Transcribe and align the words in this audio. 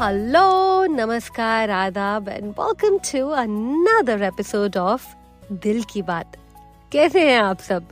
Hello 0.00 0.84
नमस्कार 0.84 1.70
आदाब 1.70 2.28
and 2.28 2.44
welcome 2.60 2.98
to 2.98 3.28
another 3.28 4.22
episode 4.22 4.76
of 4.76 5.06
Dil 5.52 5.82
Ki 5.82 6.02
Baat 6.02 6.36
कैसे 6.92 7.30
हैं 7.30 7.38
आप 7.38 7.58
सब? 7.58 7.88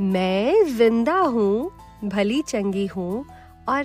मैं 0.00 0.64
ज़िंदा 0.76 1.18
हूँ, 1.18 1.70
भली 2.04 2.42
चंगी 2.42 2.86
हूँ 2.86 3.24
और 3.68 3.84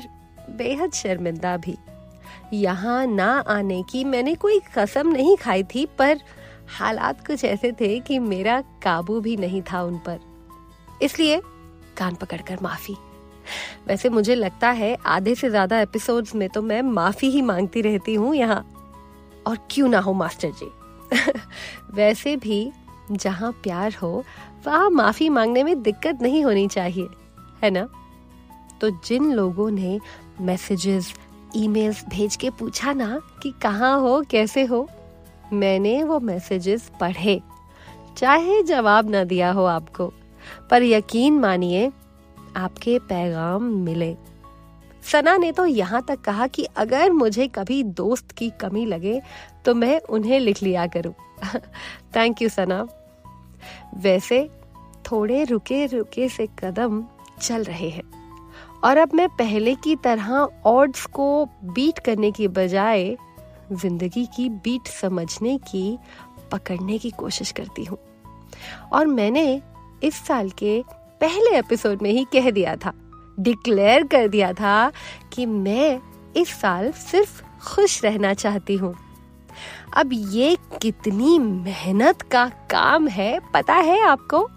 बेहद 0.49 0.91
शर्मिंदा 0.91 1.57
भी। 1.57 1.77
यहाँ 2.53 3.05
ना 3.07 3.43
आने 3.47 3.83
की 3.83 4.03
मैंने 4.03 4.35
कोई 4.35 4.61
कसम 4.77 5.07
नहीं 5.07 5.37
खाई 5.37 5.63
थी, 5.63 5.85
पर 5.85 6.19
हालात 6.79 7.27
कुछ 7.27 7.43
ऐसे 7.45 7.71
थे 7.71 7.99
कि 7.99 8.19
मेरा 8.19 8.61
काबू 8.61 9.19
भी 9.21 9.37
नहीं 9.37 9.61
था 9.61 9.83
उन 9.83 9.97
पर। 9.97 10.19
इसलिए 11.01 11.41
कान 11.97 12.15
पकड़कर 12.15 12.57
माफ़ी। 12.61 12.95
वैसे 13.87 14.09
मुझे 14.09 14.35
लगता 14.35 14.69
है 14.69 14.97
आधे 15.05 15.35
से 15.35 15.49
ज़्यादा 15.49 15.79
एपिसोड्स 15.79 16.35
में 16.35 16.49
तो 16.49 16.61
मैं 16.61 16.81
माफ़ी 16.81 17.29
ही 17.29 17.41
मांगती 17.41 17.81
रहती 17.81 18.13
हूँ 18.13 18.35
यहाँ। 18.35 18.69
और 19.47 19.57
क्यों 19.71 19.87
ना 19.87 19.99
हो, 19.99 20.13
मास्टर 20.13 20.51
जी? 20.51 20.71
वैसे 21.93 22.35
भी 22.37 22.71
जहाँ 23.11 23.51
प्यार 23.51 23.93
हो, 23.93 24.23
वहाँ 24.67 24.89
माफ़ी 24.89 25.29
मांगने 25.29 25.63
में 25.63 25.81
दिक्कत 25.81 26.19
नहीं 26.21 26.43
होनी 26.43 26.67
चाहिए, 26.67 27.07
है 27.63 27.69
ना? 27.69 27.87
तो 28.81 28.89
जिन 28.89 29.33
लोगों 29.33 29.71
ने 29.71 29.99
मैसेजेस 30.41 31.13
ईमेल्स 31.55 32.05
भेज 32.09 32.35
के 32.35 32.49
पूछा 32.49 32.93
ना 32.93 33.21
कि 33.43 33.53
कहाँ 33.61 33.99
हो, 33.99 34.21
कैसे 34.21 34.63
हो, 34.63 34.89
मैंने 35.53 36.03
वो 36.03 36.19
मैसेजेस 36.19 36.91
पढ़े। 37.01 37.41
चाहे 38.17 38.63
जवाब 38.63 39.09
ना 39.09 39.23
दिया 39.23 39.51
हो 39.51 39.65
आपको, 39.65 40.13
पर 40.69 40.83
यकीन 40.83 41.39
मानिए 41.39 41.91
आपके 42.57 42.97
पैगाम 42.99 43.63
मिले। 43.83 44.15
सना 45.03 45.35
ने 45.37 45.51
तो 45.51 45.65
यहाँ 45.65 46.01
तक 46.07 46.21
कहा 46.21 46.47
कि 46.47 46.63
अगर 46.77 47.11
मुझे 47.11 47.47
कभी 47.47 47.81
दोस्त 47.83 48.31
की 48.31 48.49
कमी 48.61 48.85
लगे 48.85 49.21
तो 49.65 49.73
मैं 49.75 49.99
उन्हें 50.09 50.39
लिख 50.39 50.61
लिया 50.63 50.85
करूँ। 50.87 51.13
Thank 52.15 52.41
you 52.41 52.49
Sana. 52.49 52.85
वैसे 53.95 54.47
थोड़े 55.05 55.43
रुके 55.43 55.85
रुके 55.85 56.29
से 56.29 56.47
कदम 56.59 57.03
चल 57.41 57.63
रहे 57.63 57.89
हैं। 57.89 58.03
और 58.83 58.97
अब 58.97 59.13
मैं 59.13 59.27
पहले 59.29 59.75
की 59.75 59.95
तरह 59.95 60.31
ऑड्स 60.65 61.05
को 61.05 61.45
बीट 61.65 61.99
करने 61.99 62.31
की 62.31 62.47
बजाय 62.49 63.15
ज़िंदगी 63.71 64.25
की 64.25 64.47
बीट 64.49 64.87
समझने 64.91 65.57
की, 65.57 65.97
पकड़ने 66.51 66.97
की 66.97 67.09
कोशिश 67.09 67.51
करती 67.51 67.83
हूँ। 67.83 67.97
और 68.93 69.07
मैंने 69.07 69.61
इस 70.03 70.15
साल 70.25 70.49
के 70.49 70.83
पहले 71.23 71.57
एपिसोड 71.57 72.01
में 72.01 72.09
ही 72.11 72.23
कह 72.33 72.49
दिया 72.51 72.75
था 72.75 72.91
डिक्लेयर 73.39 74.03
कर 74.07 74.27
दिया 74.27 74.51
था 74.53 74.91
कि 75.33 75.45
मैं 75.45 75.99
इस 76.37 76.49
साल 76.61 76.91
सिर्फ़ 76.91 77.41
खुश 77.65 78.03
रहना 78.03 78.33
चाहती 78.33 78.75
हूँ। 78.75 78.93
अब 79.97 80.09
ये 80.13 80.57
कितनी 80.81 81.37
मेहनत 81.39 82.21
का 82.21 82.45
काम 82.71 83.07
है, 83.07 83.39
पता 83.53 83.73
है 83.73 83.99
आपको? 84.01 84.49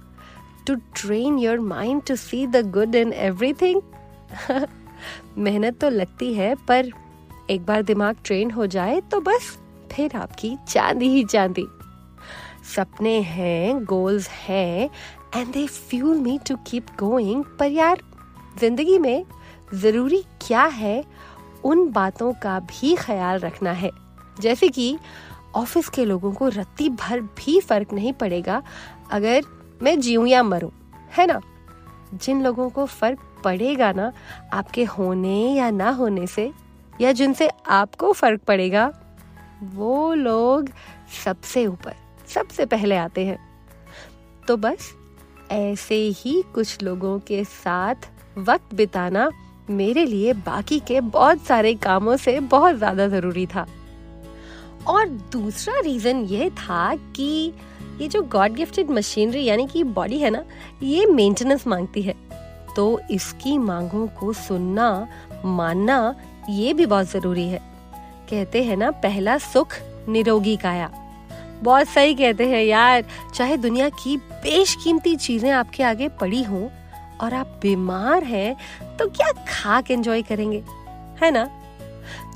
To 0.67 0.75
train 0.75 1.39
your 1.39 1.61
mind 1.61 2.03
to 2.03 2.17
see 2.17 2.47
the 2.47 2.71
good 2.71 2.95
in 2.95 3.13
everything 3.13 3.81
मेहनत 5.39 5.79
तो 5.81 5.91
लगती 5.91 6.33
है, 6.35 6.55
पर 6.55 6.91
एक 7.51 7.67
बार 7.67 7.83
दिमाग 7.83 8.17
ट्रेन 8.25 8.51
हो 8.51 8.67
जाए 8.67 9.01
तो 9.01 9.21
बस, 9.21 9.57
फिर 9.93 10.17
आपकी 10.17 10.57
चांदी 10.69 11.09
ही 11.09 11.25
चांदी। 11.25 11.67
सपने 12.75 13.21
हैं 13.23 13.85
गोल्स 13.85 14.29
हैं 14.29 14.91
and 15.37 15.53
they 15.53 15.67
fuel 15.67 16.17
me 16.17 16.39
to 16.49 16.57
keep 16.57 16.87
going 16.99 17.45
पर 17.59 17.67
यार, 17.67 17.99
ज़िंदगी 18.61 18.99
में 18.99 19.25
ज़रूरी 19.75 20.25
क्या 20.47 20.65
है? 20.65 21.05
उन 21.65 21.93
बातों 21.93 22.33
का 22.33 22.61
भी 22.61 22.95
ख्याल 22.97 23.39
रखना 23.39 23.73
है। 23.73 23.91
जैसे 24.41 24.69
कि 24.69 24.99
ऑफ़िस 25.55 25.89
के 25.89 26.05
लोगों 26.05 26.33
को 26.33 26.49
रत्ती 26.49 26.89
भर 26.89 27.21
भी 27.21 27.61
फ़र्क 27.61 27.93
नहीं 27.93 28.13
पड़ेगा 28.13 28.63
अगर 29.11 29.43
मैं 29.83 30.01
जीऊं 30.01 30.27
या 30.27 30.43
मरूं, 30.43 30.71
है 31.19 31.27
ना? 31.27 31.41
जिन 32.15 32.43
लोगों 32.43 32.71
को 32.71 32.87
फ़र्क 32.87 33.19
पड़ेगा 33.45 33.93
ना, 33.93 34.13
आपके 34.53 34.85
होने 34.85 35.55
या 35.55 35.71
ना 35.71 35.91
होने 35.91 36.27
से, 36.27 36.53
या 37.01 37.13
जिनसे 37.13 37.51
आपको 37.71 38.13
फ़र्क 38.13 38.41
पड़ेगा, 38.41 38.93
वो 39.63 40.15
लोग 40.15 40.69
सबसे 41.25 41.67
ऊपर, 41.67 41.95
सबसे 42.29 42.67
पहले 42.67 42.97
आते 42.97 43.27
हैं। 43.27 43.39
तो 44.49 44.57
बस 44.57 44.95
ऐसे 45.53 45.97
ही 46.17 46.43
कुछ 46.55 46.83
लोगों 46.83 47.19
के 47.19 47.43
साथ 47.45 48.09
वक्त 48.39 48.75
बिताना 48.75 49.31
मेरे 49.71 50.05
लिए 50.05 50.33
बाकी 50.33 50.79
के 50.81 51.01
बहुत 51.01 51.41
सारे 51.41 51.75
कामों 51.75 52.17
से 52.17 52.39
बहुत 52.41 52.77
ज़्यादा 52.77 53.07
ज़रूरी 53.09 53.47
था। 53.47 53.67
और 54.89 55.07
दूसरा 55.33 55.79
रीजन 55.81 56.25
ये 56.25 56.51
था 56.51 56.95
कि 57.17 57.53
ये 58.01 58.09
जो 58.09 58.23
गॉड 58.23 58.53
गिफ्टेड 58.53 58.91
मशीनरी 58.91 59.45
यानी 59.45 59.67
कि 59.67 59.83
बॉडी 59.85 60.19
है 60.19 60.31
ना, 60.31 60.45
ये 60.83 61.07
मेंटेनेंस 61.07 61.67
मांगती 61.67 62.03
है। 62.03 62.15
तो 62.77 63.01
इसकी 63.11 63.57
मांगों 63.59 64.07
को 64.09 64.33
सुनना, 64.33 65.09
मानना 65.45 66.15
ये 66.51 66.73
भी 66.75 66.87
बहुत 66.87 67.11
ज़रूरी 67.11 67.49
है। 67.49 67.61
कहते 68.31 68.63
हैं 68.65 68.77
ना, 68.77 68.91
पहला 68.91 69.39
सुख 69.39 69.75
निरोगी 70.09 70.57
काया। 70.57 70.91
बहुत 71.63 71.89
सही 71.89 72.15
कहते 72.15 72.49
हैं 72.49 72.63
यार। 72.63 73.05
चाहे 73.35 73.57
दुनिया 73.57 73.89
की 73.89 74.17
बेशकीमती 74.17 75.15
चीज़ें 75.17 75.51
आपके 75.51 75.83
आगे 75.83 76.09
पड़ी 76.21 76.43
हों 76.43 76.69
और 77.21 77.35
आप 77.35 77.59
बीमार 77.63 78.25
हैं 78.25 78.57
तो 78.97 79.09
क्या 79.09 79.31
खाक 79.49 79.91
एंजॉय 79.91 80.23
करेंगे? 80.23 80.63
है 81.23 81.31
ना? 81.31 81.45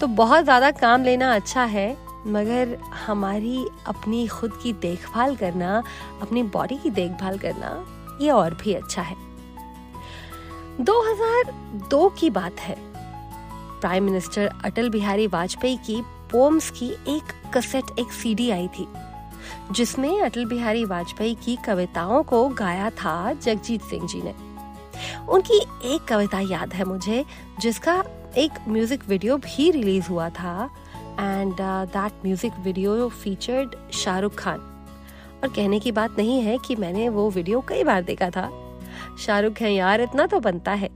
तो 0.01 0.07
बहुत 0.07 0.45
ज़्यादा 0.45 0.71
काम 0.71 1.05
लेना 1.05 1.35
अच्छा 1.35 1.65
है, 1.65 1.91
मगर 2.27 2.77
हमारी 3.07 3.65
अपनी 3.87 4.27
खुद 4.27 4.59
की 4.63 4.73
देखभाल 4.73 5.37
करना, 5.37 5.83
अपनी 6.23 6.43
बॉडी 6.43 6.77
की 6.77 6.91
देखभाल 6.91 7.39
करना, 7.39 7.71
ये 8.21 8.31
और 8.31 8.55
भी 8.55 8.75
अच्छा 8.75 9.03
है। 9.03 9.17
2002 10.81 12.09
की 12.11 12.31
बात 12.31 12.61
है। 12.61 12.77
प्राइम 13.81 14.05
मिनिस्टर 14.05 14.51
अटल 14.65 14.91
बिहारी 14.91 15.27
वाजपेयी 15.27 15.77
की 15.77 16.01
पोम्स 16.33 16.71
की 16.71 16.91
एक 17.09 17.33
कसेट 17.55 17.99
एक 17.99 18.13
सीडी 18.13 18.51
आई 18.51 18.69
थी। 18.69 18.87
जिसमें 19.73 20.21
अटल 20.23 20.45
बिहारी 20.45 20.85
वाजपेयी 20.85 21.35
की 21.45 21.57
कविताओं 21.67 22.23
को 22.23 22.47
गाया 22.55 22.91
था 22.93 23.33
जगजीत 23.35 23.83
सिंह 23.83 24.07
जी 24.07 24.23
ने। 24.23 24.35
उनकी 25.29 25.59
एक 25.95 26.05
कविता 26.09 26.41
याद 26.43 26.73
है 26.75 26.85
मुझे, 26.85 27.25
जिसका 27.61 28.03
एक 28.39 28.59
म्यूज़िक 28.69 29.09
वीडियो 29.09 29.37
भी 29.39 29.71
रिलीज़ 29.71 30.09
हुआ 30.09 30.29
था 30.31 30.71
and 31.21 31.55
that 31.61 32.25
music 32.25 32.53
video 32.61 33.09
featured 33.09 33.75
Shahrukh 33.95 34.35
Khan. 34.35 34.67
और 35.43 35.49
कहने 35.49 35.79
की 35.81 35.93
बात 35.93 36.19
नहीं 36.19 36.41
है 36.43 36.57
कि 36.59 36.77
मैंने 36.77 37.09
वो 37.09 37.29
वीडियो 37.31 37.61
कई 37.69 37.85
बार 37.85 38.03
देखा 38.03 38.31
था। 38.31 38.51
शाहरुख 39.19 39.61
है 39.61 39.73
यार, 39.75 40.01
इतना 40.01 40.27
तो 40.27 40.41
बनता 40.41 40.73
है। 40.73 40.89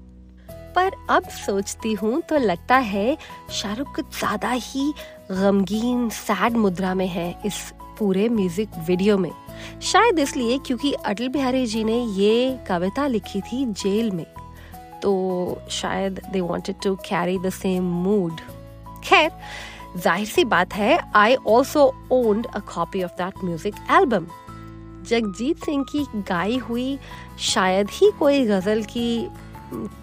पर 0.77 0.93
अब 1.11 1.29
सोचती 1.37 1.93
हूँ 1.93 2.21
तो 2.21 2.39
लगता 2.39 2.77
है 2.77 3.17
शाहरुख 3.53 4.01
ज़्यादा 4.01 4.51
ही 4.51 4.93
गमगीन 5.31 6.09
सैड 6.11 6.57
मुद्रा 6.57 6.95
में 6.95 7.07
है 7.09 7.29
इस 7.47 7.61
पूरे 7.99 8.29
म्यूज़िक 8.29 8.71
वीडियो 8.89 9.19
में। 9.19 9.31
शायद 9.83 10.19
इसलिए 10.19 10.59
क्योंकि 10.67 10.93
अटल 10.95 11.29
बिहारी 11.29 11.67
जी 11.67 11.85
ने 11.85 11.99
ये 12.15 12.59
कविता 12.69 13.07
लिखी 13.07 13.41
थी 13.43 13.65
जेल 13.67 14.11
में। 14.11 14.27
तो 15.03 15.13
शायद 15.73 16.21
they 16.33 16.41
wanted 16.41 16.77
to 16.83 16.95
carry 17.07 17.39
the 17.39 17.51
same 17.53 17.85
mood 18.03 18.41
खैर, 19.05 19.31
ज़ाहिर 19.97 20.27
सी 20.27 20.45
बात 20.47 20.75
है 20.75 20.99
I 21.17 21.35
also 21.37 21.93
owned 22.13 22.47
a 22.47 22.59
copy 22.69 23.03
of 23.03 23.13
that 23.19 23.45
music 23.45 23.75
album 23.93 24.27
Jagjit 25.09 25.65
Singh 25.65 25.85
की 25.85 26.07
गाई 26.29 26.57
हुई 26.59 26.99
शायद 27.43 27.89
ही 27.93 28.11
कोई 28.19 28.45
गज़ल 28.47 28.83
की 28.87 29.29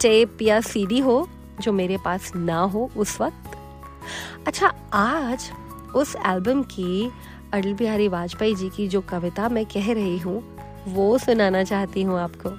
टेप 0.02 0.42
या 0.42 0.60
सीडी 0.62 1.00
हो, 1.00 1.28
जो 1.62 1.72
मेरे 1.74 1.98
पास 2.06 2.32
ना 2.36 2.60
हो 2.64 2.90
उस 2.98 3.20
वक्त। 3.22 4.48
अच्छा 4.48 4.74
आज 4.94 5.50
उस 5.96 6.16
एल्बम 6.28 6.62
की 6.72 7.10
अटल 7.54 7.74
बिहारी 7.74 8.08
वाजपेयी 8.08 8.56
जी 8.56 8.70
की 8.70 8.88
जो 8.88 9.02
कविता 9.02 9.50
मैं 9.50 9.66
कह 9.66 9.94
रही 9.94 10.18
हूँ, 10.18 10.44
वो 10.88 11.18
सुनाना 11.18 11.64
चाहती 11.64 12.04
हूँ 12.04 12.20
आपको। 12.20 12.50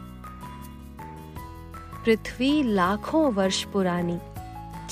पृथ्वी 2.04 2.62
लाखों 2.62 3.32
वर्ष 3.32 3.62
पुरानी, 3.64 4.18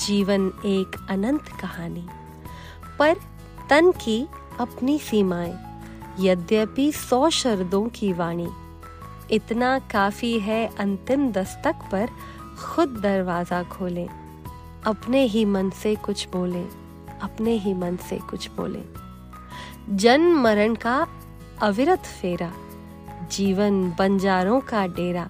जीवन 0.05 0.47
एक 0.65 1.07
अनंत 1.09 1.47
कहानी। 1.61 2.05
पर 2.99 3.15
तन 3.69 3.91
की 3.91 4.27
अपनी 4.59 4.99
सीमाएँ, 4.99 5.53
यद्यपि 6.19 6.91
सौ 6.91 7.29
शरदों 7.29 7.87
की 7.89 8.13
वाणी, 8.13 8.47
इतना 9.31 9.79
काफ़ी 9.79 10.39
है 10.39 10.65
अंतिम 10.79 11.31
दस्तक 11.31 11.75
पर 11.91 12.09
खुद 12.63 12.99
दरवाज़ा 13.03 13.63
खोलें, 13.63 14.07
अपने 14.85 15.23
ही 15.25 15.45
मन 15.45 15.69
से 15.69 15.95
कुछ 15.95 16.27
बोलें, 16.29 16.67
अपने 17.21 17.51
ही 17.51 17.73
मन 17.73 17.95
से 18.09 18.19
कुछ 18.29 18.49
बोलें। 18.51 19.10
जन्म 19.89 20.41
मरण 20.41 20.75
का 20.75 21.07
अविरत 21.61 21.99
फेरा, 21.99 22.51
जीवन 23.31 23.95
बंजारों 23.99 24.59
का 24.59 24.87
डेरा। 24.87 25.29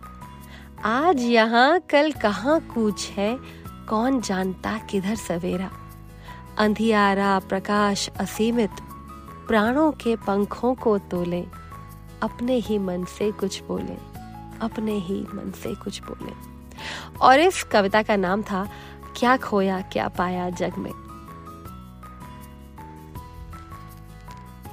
आज 0.85 1.21
यहाँ 1.21 1.79
कल 1.79 2.11
कहाँ 2.11 2.59
कूच 2.59 3.07
है, 3.17 3.37
कौन 3.89 4.21
जानता 4.21 4.77
किधर 4.77 5.15
सवेरा। 5.15 5.69
अंधियारा 6.57 7.39
प्रकाश 7.39 8.09
असीमित, 8.19 8.69
प्राणों 9.47 9.91
के 9.91 10.15
पंखों 10.15 10.75
को 10.75 10.97
तोले, 10.97 11.45
अपने 12.23 12.55
ही 12.55 12.77
मन 12.77 13.03
से 13.03 13.31
कुछ 13.31 13.63
बोले, 13.63 13.97
अपने 14.61 14.91
ही 14.91 15.21
मन 15.21 15.51
से 15.63 15.75
कुछ 15.75 16.01
बोले। 16.01 16.33
और 17.21 17.39
इस 17.39 17.63
कविता 17.63 18.01
का 18.01 18.15
नाम 18.15 18.41
था, 18.41 18.67
क्या 19.15 19.37
खोया, 19.37 19.81
क्या 19.81 20.07
पाया 20.07 20.49
जग 20.49 20.73
में। 20.77 21.00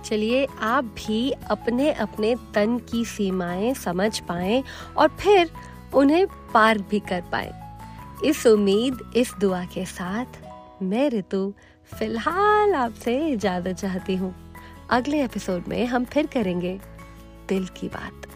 चलिए 0.09 0.47
आप 0.61 0.85
भी 0.85 1.31
अपने 1.51 1.93
अपने 1.93 2.35
तन 2.55 2.79
की 2.79 3.05
सीमाएँ 3.05 3.75
समझ 3.75 4.19
पाए 4.19 4.63
और 4.97 5.09
फिर 5.09 5.51
उन्हें 5.95 6.27
पार 6.55 6.79
भी 6.79 7.01
कर 7.01 7.23
पाए। 7.33 7.53
इस 8.25 8.47
उम्मीद, 8.47 9.13
इस 9.17 9.35
दुआ 9.41 9.65
के 9.65 9.85
साथ 9.85 10.83
मैं 10.83 11.09
ऋतु 11.11 11.53
फ़िलहाल 11.99 12.75
आपसे 12.75 13.17
इजाज़त 13.29 13.77
चाहती 13.77 14.17
हूँ। 14.17 14.35
अगले 14.91 15.25
एपिसोड 15.25 15.65
में 15.69 15.87
हम 15.87 16.05
फिर 16.05 16.27
करेंगे 16.27 16.79
दिल 17.49 17.67
की 17.67 17.89
बात। 17.89 18.27